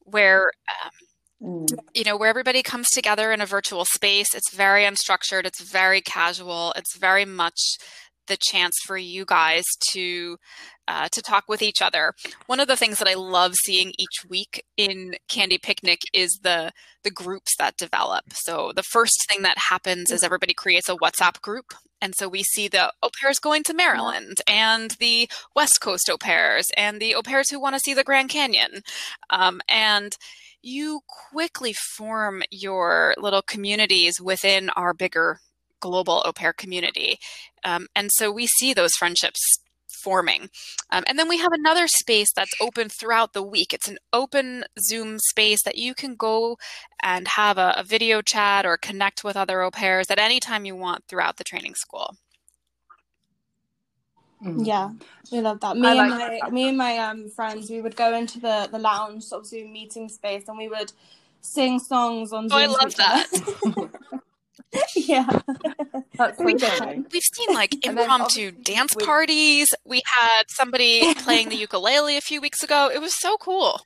[0.00, 0.50] where
[0.84, 0.90] um.
[1.42, 4.32] You know, where everybody comes together in a virtual space.
[4.32, 7.58] It's very unstructured, it's very casual, it's very much
[8.28, 10.36] the chance for you guys to
[10.86, 12.12] uh, to talk with each other.
[12.46, 16.70] One of the things that I love seeing each week in Candy Picnic is the
[17.02, 18.24] the groups that develop.
[18.32, 22.44] So the first thing that happens is everybody creates a WhatsApp group, and so we
[22.44, 27.16] see the au pairs going to Maryland, and the West Coast au pairs, and the
[27.16, 28.82] au pairs who want to see the Grand Canyon,
[29.30, 30.16] um, and
[30.62, 35.40] you quickly form your little communities within our bigger
[35.80, 37.18] global au pair community.
[37.64, 39.40] Um, and so we see those friendships
[40.02, 40.48] forming.
[40.90, 43.72] Um, and then we have another space that's open throughout the week.
[43.72, 46.56] It's an open Zoom space that you can go
[47.02, 50.64] and have a, a video chat or connect with other au pairs at any time
[50.64, 52.16] you want throughout the training school.
[54.44, 54.64] Mm-hmm.
[54.64, 54.90] Yeah,
[55.30, 55.76] we love that.
[55.76, 56.52] Me and my that.
[56.52, 59.72] me and my um friends, we would go into the the lounge sort of Zoom
[59.72, 60.92] meeting space, and we would
[61.40, 62.46] sing songs on.
[62.46, 64.00] Oh, Zoom I love that.
[64.96, 65.28] yeah,
[66.38, 69.04] we, we've seen like impromptu dance we...
[69.04, 69.74] parties.
[69.84, 72.90] We had somebody playing the ukulele a few weeks ago.
[72.92, 73.80] It was so cool.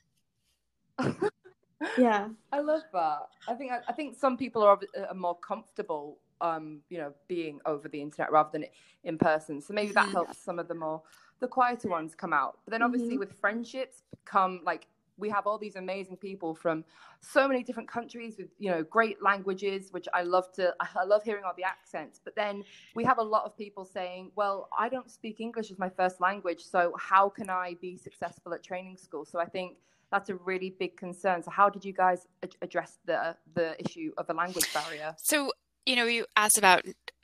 [1.97, 3.27] yeah, I love that.
[3.47, 7.59] I think I, I think some people are, are more comfortable um, you know, being
[7.65, 8.65] over the internet rather than
[9.03, 9.61] in person.
[9.61, 11.01] So maybe that helps some of the more
[11.39, 12.57] the quieter ones come out.
[12.65, 13.19] But then obviously mm-hmm.
[13.19, 16.83] with friendships come like we have all these amazing people from
[17.21, 21.23] so many different countries with you know great languages which i love to i love
[21.23, 22.63] hearing all the accents but then
[22.95, 26.21] we have a lot of people saying well i don't speak english as my first
[26.21, 29.77] language so how can i be successful at training school so i think
[30.11, 32.27] that's a really big concern so how did you guys
[32.61, 35.51] address the the issue of the language barrier so
[35.87, 36.83] you know, you asked about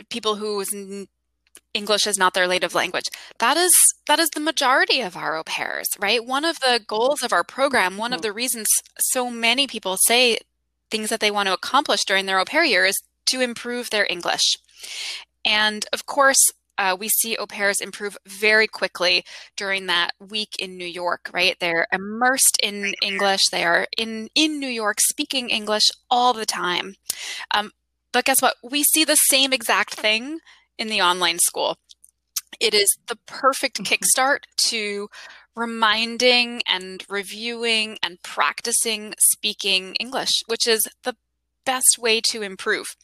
[0.09, 0.69] people whose
[1.73, 3.05] English is not their native language.
[3.39, 3.73] That is
[4.07, 6.25] that is the majority of our au pairs, right?
[6.25, 8.27] One of the goals of our program, one of mm-hmm.
[8.27, 8.67] the reasons
[8.99, 10.39] so many people say
[10.89, 14.07] things that they want to accomplish during their au pair year is to improve their
[14.09, 14.57] English.
[15.43, 19.25] And of course, uh, we see au pairs improve very quickly
[19.57, 21.55] during that week in New York, right?
[21.59, 23.41] They're immersed in English.
[23.51, 26.95] They are in, in New York speaking English all the time.
[27.51, 27.71] Um,
[28.13, 28.55] but guess what?
[28.63, 30.39] We see the same exact thing
[30.77, 31.77] in the online school.
[32.59, 33.93] It is the perfect mm-hmm.
[33.93, 35.09] kickstart to
[35.55, 41.15] reminding and reviewing and practicing speaking English, which is the
[41.65, 42.95] best way to improve.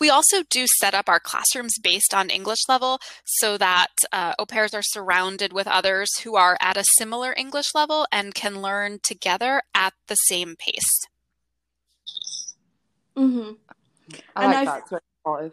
[0.00, 4.46] We also do set up our classrooms based on English level so that uh, au
[4.46, 9.00] pairs are surrounded with others who are at a similar English level and can learn
[9.02, 11.06] together at the same pace.
[13.16, 13.52] Mm-hmm.
[14.36, 15.52] I and like I've, that.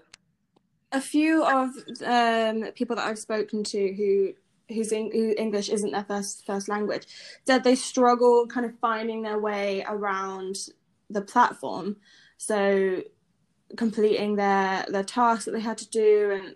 [0.93, 1.69] A few of
[2.05, 4.33] um, people that I've spoken to who
[4.73, 7.07] whose who English isn't their first first language
[7.45, 10.57] said they struggle kind of finding their way around
[11.09, 11.97] the platform.
[12.37, 13.03] So
[13.77, 16.55] completing their their tasks that they had to do and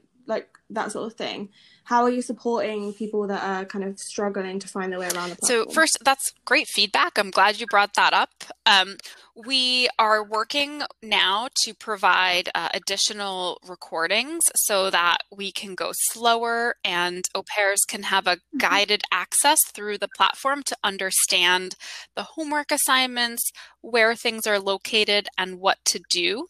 [0.69, 1.49] that sort of thing.
[1.84, 5.30] How are you supporting people that are kind of struggling to find their way around
[5.30, 5.65] the platform?
[5.67, 7.19] So first, that's great feedback.
[7.19, 8.43] I'm glad you brought that up.
[8.65, 8.97] Um,
[9.36, 16.75] we are working now to provide uh, additional recordings so that we can go slower
[16.84, 18.58] and au pairs can have a mm-hmm.
[18.58, 21.75] guided access through the platform to understand
[22.15, 23.51] the homework assignments,
[23.82, 26.47] where things are located, and what to do.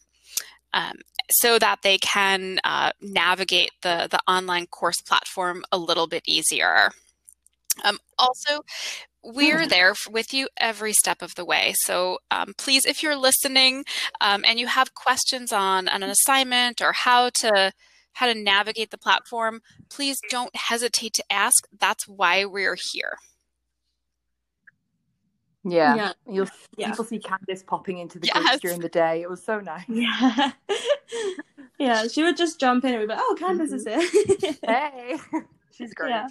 [0.76, 0.98] Um,
[1.30, 6.90] so that they can uh, navigate the, the online course platform a little bit easier.
[7.82, 8.62] Um, also,
[9.24, 9.68] we're hmm.
[9.68, 11.74] there with you every step of the way.
[11.78, 13.84] So um, please, if you're listening
[14.20, 17.72] um, and you have questions on, on an assignment or how to
[18.12, 19.60] how to navigate the platform,
[19.90, 21.66] please don't hesitate to ask.
[21.78, 23.18] That's why we're here.
[25.68, 25.94] Yeah.
[25.96, 26.12] yeah.
[26.30, 26.90] You'll yeah.
[26.90, 28.48] people see Candice popping into the yes.
[28.50, 29.22] group during the day.
[29.22, 29.84] It was so nice.
[29.88, 30.52] Yeah.
[31.78, 34.00] Yeah, she would just jump in and we'd be like, "Oh, Candace mm-hmm.
[34.00, 35.16] is here." hey,
[35.72, 36.10] she's great.
[36.10, 36.28] Yeah.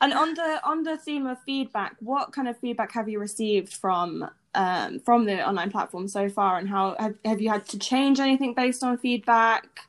[0.00, 3.74] And on the on the theme of feedback, what kind of feedback have you received
[3.74, 7.78] from um, from the online platform so far, and how have, have you had to
[7.78, 9.80] change anything based on feedback?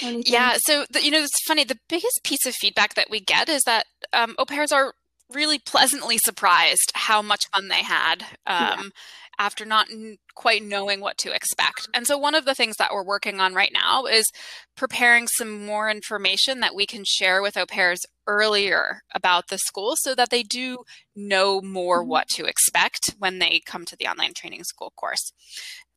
[0.00, 1.64] Yeah, so the, you know it's funny.
[1.64, 4.94] The biggest piece of feedback that we get is that um, au pairs are
[5.34, 8.22] really pleasantly surprised how much fun they had.
[8.46, 8.88] Um, yeah
[9.38, 11.88] after not n- quite knowing what to expect.
[11.94, 14.30] And so, one of the things that we're working on right now is
[14.76, 19.94] preparing some more information that we can share with au pairs earlier about the school
[19.96, 20.78] so that they do
[21.16, 22.10] know more mm-hmm.
[22.10, 25.32] what to expect when they come to the online training school course.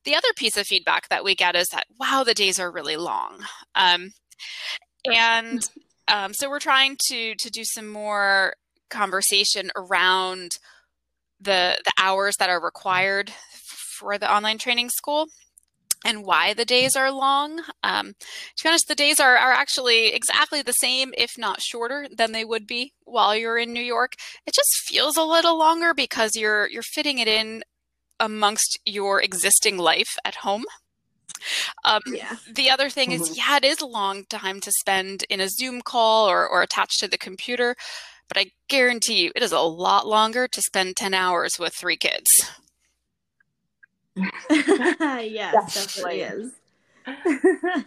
[0.04, 2.96] The other piece of feedback that we get is that, wow, the days are really
[2.96, 3.44] long.
[3.74, 4.10] Um,
[5.04, 5.68] and
[6.08, 8.54] um, so, we're trying to, to do some more
[8.90, 10.52] conversation around
[11.40, 13.30] the the hours that are required
[13.98, 15.28] for the online training school
[16.04, 17.62] and why the days are long.
[17.82, 18.14] Um,
[18.56, 22.32] to be honest, the days are, are actually exactly the same, if not shorter, than
[22.32, 24.12] they would be while you're in New York.
[24.46, 27.62] It just feels a little longer because you're you're fitting it in
[28.20, 30.64] amongst your existing life at home.
[31.84, 32.36] Um, yeah.
[32.50, 33.22] The other thing mm-hmm.
[33.22, 36.62] is, yeah, it is a long time to spend in a Zoom call or, or
[36.62, 37.76] attached to the computer.
[38.28, 41.96] But I guarantee you, it is a lot longer to spend 10 hours with three
[41.96, 42.28] kids.
[44.50, 46.52] yes, definitely is.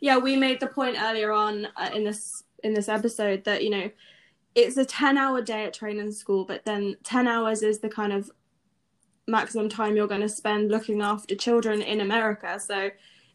[0.00, 3.70] yeah, we made the point earlier on uh, in this in this episode that you
[3.70, 3.90] know
[4.54, 8.12] it's a 10 hour day at training school but then 10 hours is the kind
[8.12, 8.30] of
[9.26, 12.58] maximum time you're going to spend looking after children in America.
[12.58, 12.90] So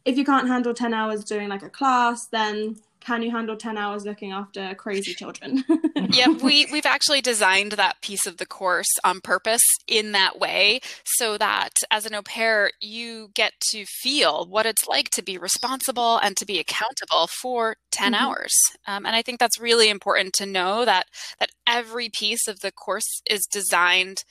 [0.06, 3.78] if you can't handle 10 hours doing like a class, then can you handle 10
[3.78, 5.64] hours looking after crazy children.
[6.10, 10.80] Yeah we we've actually designed that piece of the course on purpose in that way
[11.04, 15.38] so that as an au pair you get to feel what it's like to be
[15.38, 18.24] responsible and to be accountable for 10 mm-hmm.
[18.24, 18.54] hours.
[18.86, 21.08] Um, and i think that's really important to know that
[21.40, 24.24] that every piece of the course is designed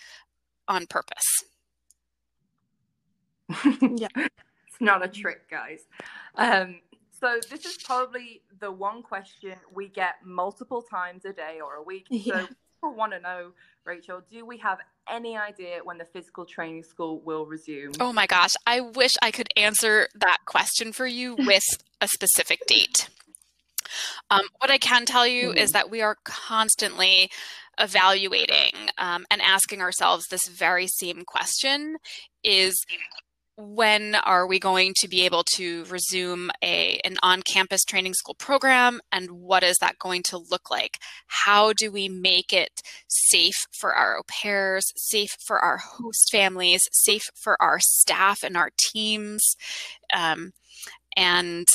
[0.68, 1.28] on purpose.
[4.04, 4.08] Yeah.
[4.16, 5.80] It's not a trick guys.
[6.34, 6.80] Um,
[7.20, 11.82] so this is probably the one question we get multiple times a day or a
[11.82, 12.06] week.
[12.26, 12.40] Yeah.
[12.40, 13.52] So people want to know,
[13.84, 17.92] Rachel, do we have any idea when the physical training school will resume?
[18.00, 21.64] Oh my gosh, I wish I could answer that question for you with
[22.00, 23.08] a specific date.
[24.30, 25.58] Um, what I can tell you mm-hmm.
[25.58, 27.30] is that we are constantly
[27.78, 31.96] evaluating um, and asking ourselves this very same question
[32.42, 32.74] is
[33.56, 39.00] when are we going to be able to resume a an on-campus training school program
[39.10, 40.98] and what is that going to look like?
[41.26, 46.82] How do we make it safe for our au pairs safe for our host families
[46.92, 49.42] safe for our staff and our teams?
[50.12, 50.52] Um,
[51.16, 51.66] and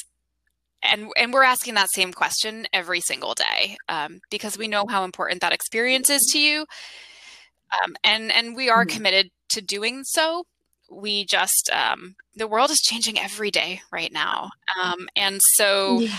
[0.84, 5.04] and and we're asking that same question every single day um, because we know how
[5.04, 6.66] important that experience is to you
[7.84, 8.96] um, and and we are mm-hmm.
[8.96, 10.44] committed to doing so
[10.92, 14.50] we just um, the world is changing every day right now.
[14.82, 16.18] Um, and so yeah.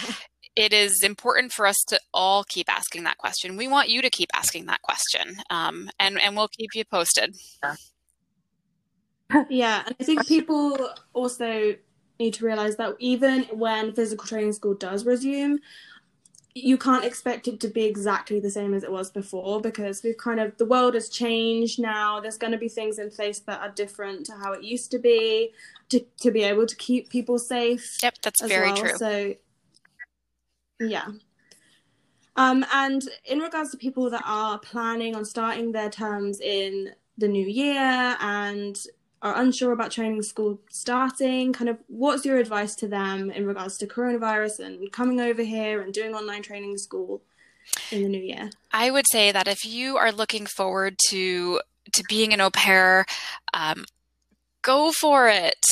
[0.56, 3.56] it is important for us to all keep asking that question.
[3.56, 7.36] We want you to keep asking that question um, and and we'll keep you posted.
[9.48, 9.82] Yeah.
[9.86, 11.74] And i think people also
[12.18, 15.58] need to realize that even when physical training school does resume
[16.54, 20.18] you can't expect it to be exactly the same as it was before because we've
[20.18, 22.20] kind of the world has changed now.
[22.20, 24.98] There's going to be things in place that are different to how it used to
[24.98, 25.52] be
[25.88, 28.76] to, to be able to keep people safe yep that's very well.
[28.76, 28.96] true.
[28.96, 29.34] So
[30.80, 31.06] yeah.
[32.36, 37.28] Um, and in regards to people that are planning on starting their terms in the
[37.28, 38.78] new year and
[39.22, 43.78] are unsure about training school starting, kind of what's your advice to them in regards
[43.78, 47.22] to coronavirus and coming over here and doing online training school
[47.92, 48.50] in the new year?
[48.72, 51.60] I would say that if you are looking forward to
[51.92, 53.04] to being an au pair,
[53.54, 53.84] um,
[54.62, 55.66] go for it.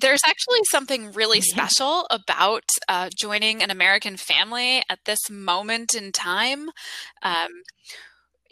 [0.00, 6.12] There's actually something really special about uh, joining an American family at this moment in
[6.12, 6.70] time.
[7.22, 7.62] Um,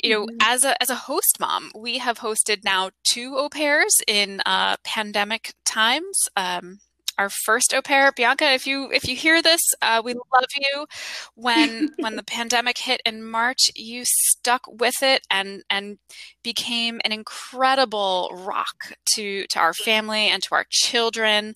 [0.03, 0.37] you know, mm-hmm.
[0.41, 4.77] as a as a host mom, we have hosted now two au pairs in uh,
[4.85, 6.29] pandemic times.
[6.37, 6.81] Um,
[7.19, 10.87] our first au pair, Bianca, if you if you hear this, uh, we love you.
[11.35, 15.99] When when the pandemic hit in March, you stuck with it and and
[16.43, 21.55] became an incredible rock to to our family and to our children.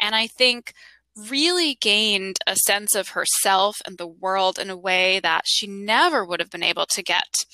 [0.00, 0.74] And I think
[1.16, 6.24] really gained a sense of herself and the world in a way that she never
[6.24, 7.44] would have been able to get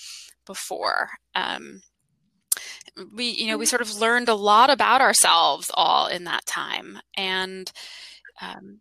[0.50, 1.10] before.
[1.36, 1.82] Um,
[3.14, 6.98] we, you know, we sort of learned a lot about ourselves all in that time,
[7.16, 7.70] and
[8.42, 8.80] um,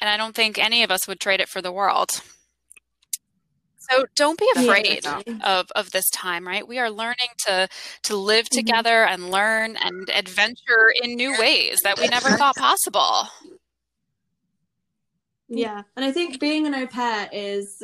[0.00, 2.20] and I don't think any of us would trade it for the world.
[3.90, 5.04] So don't be afraid
[5.42, 6.66] of, of this time, right?
[6.66, 7.68] We are learning to
[8.04, 8.58] to live mm-hmm.
[8.58, 13.28] together and learn and adventure in new ways that we never thought possible.
[15.48, 15.82] Yeah.
[15.96, 17.82] And I think being an au pair is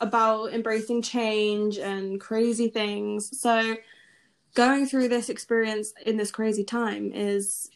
[0.00, 3.40] about embracing change and crazy things.
[3.40, 3.76] So
[4.54, 7.68] going through this experience in this crazy time is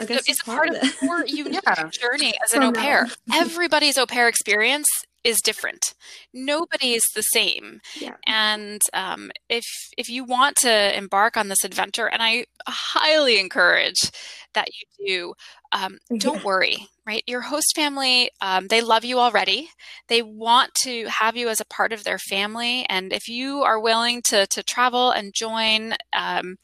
[0.00, 1.88] I guess it's part, part of, of your unique yeah.
[1.88, 3.08] journey as an au pair.
[3.32, 4.88] Everybody's au pair experience
[5.24, 5.94] is different.
[6.32, 7.80] Nobody is the same.
[7.98, 8.16] Yeah.
[8.26, 9.64] And um, if
[9.96, 14.10] if you want to embark on this adventure, and I highly encourage
[14.54, 15.34] that you do,
[15.72, 16.44] um, don't yeah.
[16.44, 16.88] worry.
[17.04, 19.70] Right, your host family, um, they love you already.
[20.06, 23.80] They want to have you as a part of their family, and if you are
[23.80, 26.58] willing to to travel and join um,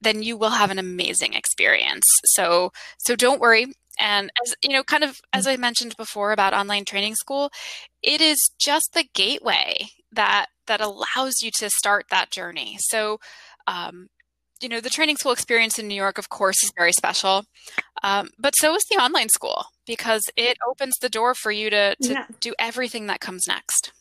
[0.00, 2.04] then you will have an amazing experience.
[2.24, 3.66] So so don't worry.
[3.98, 7.50] And as you know, kind of as I mentioned before about online training school,
[8.02, 12.76] it is just the gateway that that allows you to start that journey.
[12.80, 13.18] So,
[13.66, 14.08] um,
[14.60, 17.44] you know, the training school experience in New York, of course, is very special,
[18.02, 21.94] um, but so is the online school because it opens the door for you to
[22.02, 22.26] to yeah.
[22.40, 23.92] do everything that comes next.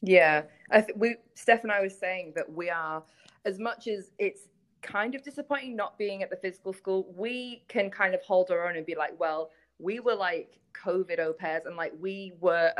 [0.00, 3.02] Yeah, I th- we Steph and I was saying that we are
[3.44, 4.42] as much as it's
[4.84, 8.68] kind of disappointing not being at the physical school, we can kind of hold our
[8.68, 12.72] own and be like, well, we were like COVID au pairs and like we were,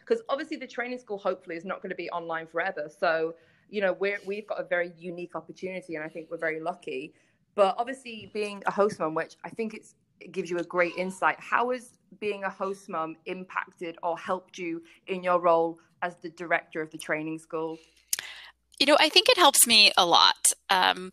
[0.00, 2.90] because obviously the training school hopefully is not going to be online forever.
[2.98, 3.34] So,
[3.68, 7.14] you know, we're, we've got a very unique opportunity and I think we're very lucky.
[7.54, 10.94] But obviously, being a host mom, which I think it's, it gives you a great
[10.96, 16.16] insight, how has being a host mom impacted or helped you in your role as
[16.16, 17.78] the director of the training school?
[18.78, 20.46] You know, I think it helps me a lot.
[20.70, 21.10] Um,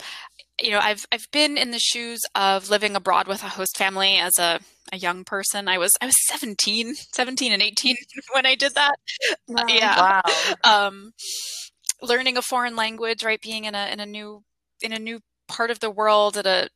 [0.61, 4.17] you know, I've I've been in the shoes of living abroad with a host family
[4.17, 4.59] as a,
[4.91, 5.67] a young person.
[5.67, 7.95] I was I was 17, 17 and 18
[8.33, 8.95] when I did that.
[9.47, 9.65] Wow.
[9.67, 9.99] Yeah.
[9.99, 10.55] Wow.
[10.63, 11.13] Um,
[12.01, 13.41] learning a foreign language, right?
[13.41, 14.43] Being in a in a new
[14.81, 16.69] in a new part of the world at a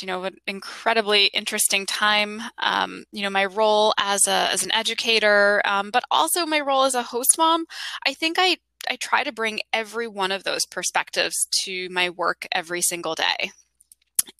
[0.00, 4.72] you know an incredibly interesting time um, you know my role as a as an
[4.72, 7.64] educator um, but also my role as a host mom
[8.06, 8.56] i think i
[8.88, 13.50] I try to bring every one of those perspectives to my work every single day.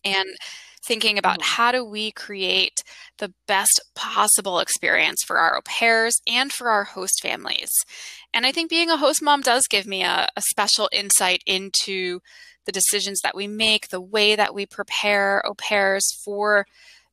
[0.05, 0.29] And
[0.87, 1.55] thinking about mm-hmm.
[1.57, 2.83] how do we create
[3.19, 7.71] the best possible experience for our au pairs and for our host families.
[8.33, 12.21] And I think being a host mom does give me a, a special insight into
[12.67, 16.67] the decisions that we make, the way that we prepare au pairs for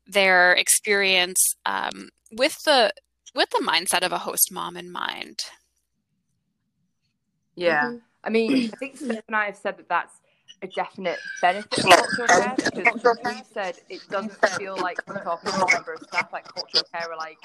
[0.06, 2.92] their experience um, with the
[3.34, 5.40] with the mindset of a host mom in mind.
[7.56, 7.84] Yeah.
[7.84, 7.98] Mm-hmm.
[8.24, 10.22] I mean, I think Steph and I have said that that's
[10.62, 15.52] a definite benefit of cultural care because you said it doesn't feel like we're talking
[15.52, 17.38] to a member of staff like cultural care are like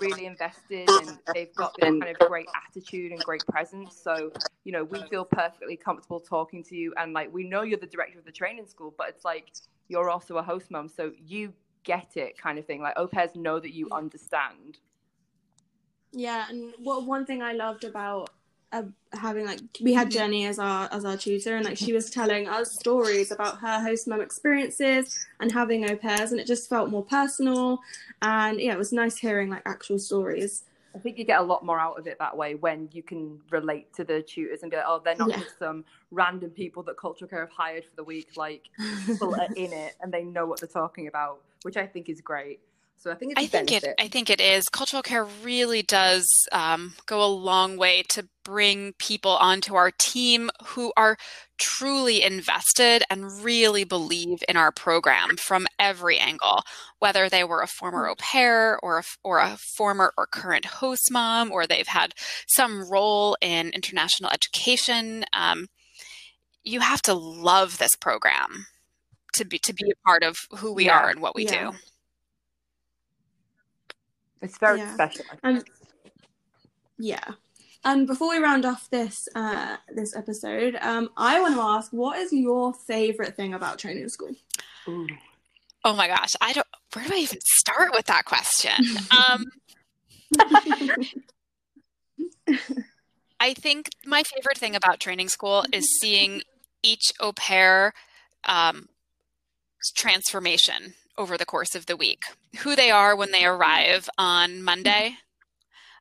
[0.00, 3.96] really invested and they've got this kind of great attitude and great presence.
[4.02, 4.32] So
[4.64, 7.86] you know we feel perfectly comfortable talking to you and like we know you're the
[7.86, 9.52] director of the training school but it's like
[9.88, 11.52] you're also a host mom so you
[11.84, 12.80] get it kind of thing.
[12.82, 14.78] Like au pairs know that you understand.
[16.12, 18.30] Yeah and what one thing i loved about
[18.76, 20.18] uh, having like we had mm-hmm.
[20.18, 23.80] Jenny as our as our tutor, and like she was telling us stories about her
[23.80, 27.80] host mom experiences and having au pairs, and it just felt more personal.
[28.22, 30.64] And yeah, it was nice hearing like actual stories.
[30.94, 33.38] I think you get a lot more out of it that way when you can
[33.50, 35.40] relate to the tutors and go, oh, they're not yeah.
[35.40, 38.28] just some random people that Cultural Care have hired for the week.
[38.34, 38.62] Like
[39.04, 42.22] people are in it and they know what they're talking about, which I think is
[42.22, 42.60] great.
[42.98, 43.90] So I think I think benefit.
[43.90, 44.02] it.
[44.02, 44.64] I think it is.
[44.68, 50.50] Cultural care really does um, go a long way to bring people onto our team
[50.64, 51.16] who are
[51.58, 56.62] truly invested and really believe in our program from every angle,
[56.98, 61.10] whether they were a former au pair or a, or a former or current host
[61.10, 62.14] mom, or they've had
[62.48, 65.24] some role in international education.
[65.32, 65.66] Um,
[66.64, 68.66] you have to love this program
[69.34, 70.98] to be to be a part of who we yeah.
[70.98, 71.70] are and what we yeah.
[71.70, 71.76] do.
[74.42, 74.94] It's very yeah.
[74.94, 75.24] special.
[75.42, 75.64] And
[76.98, 77.24] yeah.
[77.84, 82.18] And before we round off this uh, this episode, um, I want to ask, what
[82.18, 84.34] is your favorite thing about training school?
[84.88, 85.06] Ooh.
[85.84, 86.66] Oh my gosh, I don't.
[86.94, 88.72] Where do I even start with that question?
[89.12, 89.44] um,
[93.38, 96.42] I think my favorite thing about training school is seeing
[96.82, 97.92] each au pair
[98.44, 98.88] um,
[99.96, 102.24] transformation over the course of the week
[102.58, 105.16] who they are when they arrive on Monday.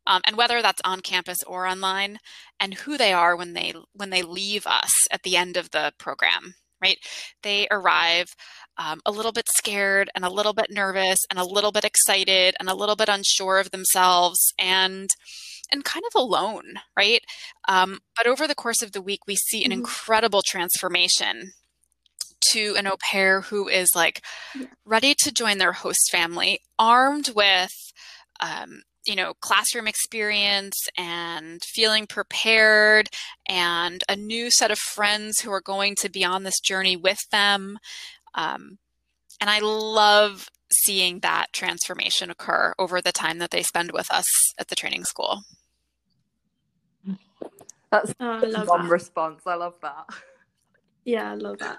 [0.08, 2.20] Um, and whether that's on campus or online,
[2.60, 5.94] and who they are when they when they leave us at the end of the
[5.98, 6.54] program.
[6.80, 7.00] Right?
[7.42, 8.28] They arrive
[8.78, 12.54] um, a little bit scared and a little bit nervous and a little bit excited
[12.60, 15.10] and a little bit unsure of themselves and
[15.72, 17.22] and kind of alone, right?
[17.68, 19.80] Um, but over the course of the week, we see an mm-hmm.
[19.80, 21.54] incredible transformation
[22.52, 24.24] to an au pair who is like
[24.86, 27.74] ready to join their host family, armed with,
[28.40, 33.08] um, you know, classroom experience and feeling prepared
[33.48, 37.20] and a new set of friends who are going to be on this journey with
[37.32, 37.78] them.
[38.34, 38.78] Um,
[39.40, 44.26] and I love seeing that transformation occur over the time that they spend with us
[44.58, 45.42] at the training school.
[47.92, 49.42] That's oh, a mom response.
[49.46, 50.06] I love that.
[51.06, 51.78] Yeah, I love that.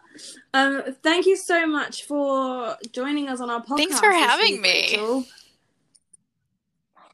[0.55, 3.77] Um, thank you so much for joining us on our podcast.
[3.77, 4.93] Thanks for having me.
[4.93, 5.25] Rachel.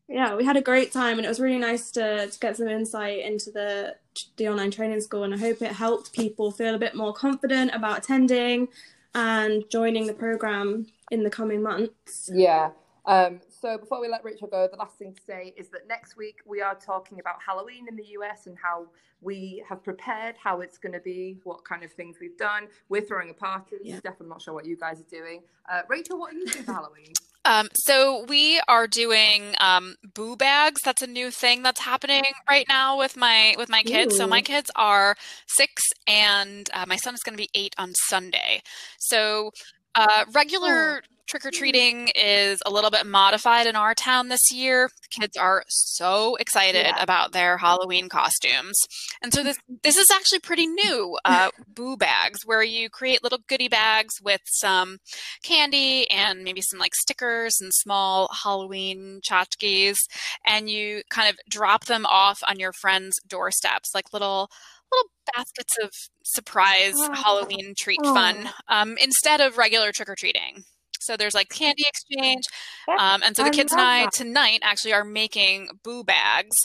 [0.09, 2.69] Yeah, we had a great time, and it was really nice to, to get some
[2.69, 3.97] insight into the
[4.37, 5.25] the online training school.
[5.25, 8.69] And I hope it helped people feel a bit more confident about attending
[9.15, 12.31] and joining the program in the coming months.
[12.31, 12.73] Yeah.
[13.07, 16.17] Um, so before we let Rachel go, the last thing to say is that next
[16.17, 18.87] week we are talking about Halloween in the US and how
[19.21, 22.67] we have prepared, how it's going to be, what kind of things we've done.
[22.89, 23.77] We're throwing a party.
[23.85, 24.01] Yeah.
[24.01, 25.43] Steph, I'm not sure what you guys are doing.
[25.71, 27.13] Uh, Rachel, what are you doing for Halloween?
[27.45, 30.81] Um, so we are doing um, boo bags.
[30.85, 34.15] That's a new thing that's happening right now with my with my kids.
[34.15, 34.19] Ooh.
[34.19, 37.95] So my kids are six, and uh, my son is going to be eight on
[38.09, 38.63] Sunday.
[38.99, 39.53] So
[39.95, 44.53] uh, regular oh trick or treating is a little bit modified in our town this
[44.53, 44.91] year.
[45.03, 47.03] The Kids are so excited yeah.
[47.03, 48.79] about their Halloween costumes,
[49.23, 51.17] and so this this is actually pretty new.
[51.25, 54.99] Uh, boo bags, where you create little goodie bags with some
[55.43, 59.99] candy and maybe some like stickers and small Halloween tchotchkes,
[60.47, 64.51] and you kind of drop them off on your friends' doorsteps, like little
[64.93, 65.91] little baskets of
[66.25, 67.15] surprise oh.
[67.15, 68.15] Halloween treat oh.
[68.15, 70.65] fun um, instead of regular trick or treating.
[71.01, 72.45] So there's like candy exchange.
[72.89, 76.57] Um, and so the kids and I tonight actually are making boo bags.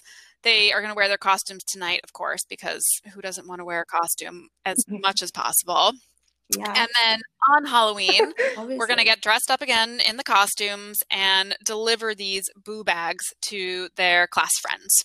[0.44, 3.66] They are going to wear their costumes tonight, of course, because who doesn't want to
[3.66, 5.94] wear a costume as much as possible?
[6.56, 6.74] Yeah.
[6.76, 7.20] And then
[7.56, 12.46] on Halloween, we're going to get dressed up again in the costumes and deliver these
[12.64, 15.04] boo bags to their class friends.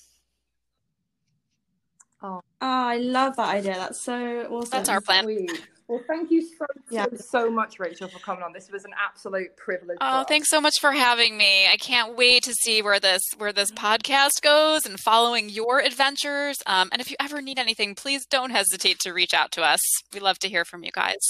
[2.22, 2.36] Oh.
[2.38, 3.74] oh, I love that idea.
[3.74, 4.70] That's so awesome.
[4.70, 5.24] That's our plan.
[5.24, 5.68] Sweet.
[5.88, 7.06] Well, thank you so, yeah.
[7.10, 8.52] so, so, much, Rachel, for coming on.
[8.52, 9.98] This was an absolute privilege.
[10.00, 11.66] Oh, thanks so much for having me.
[11.66, 16.56] I can't wait to see where this where this podcast goes and following your adventures.
[16.66, 19.80] Um, and if you ever need anything, please don't hesitate to reach out to us.
[20.14, 21.20] We love to hear from you guys.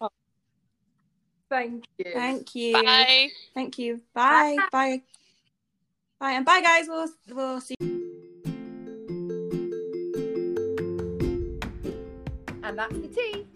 [0.00, 0.08] Oh,
[1.50, 2.12] thank you.
[2.14, 2.72] Thank you.
[2.72, 3.28] Bye.
[3.52, 4.00] Thank you.
[4.14, 4.56] Bye.
[4.56, 4.68] Bye.
[4.70, 5.02] Bye.
[6.20, 6.32] Bye.
[6.32, 6.86] And bye, guys.
[6.88, 7.74] We'll we'll see.
[12.64, 13.46] And that's the tea.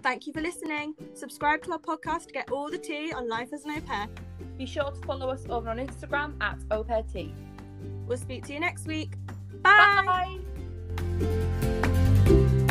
[0.00, 0.94] Thank you for listening.
[1.12, 4.06] Subscribe to our podcast to get all the tea on life as an au pair.
[4.56, 7.34] Be sure to follow us over on Instagram at au pair tea.
[8.06, 9.14] We'll speak to you next week.
[9.62, 10.38] Bye.
[11.18, 12.64] Bye.